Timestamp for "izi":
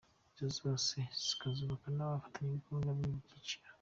0.33-0.47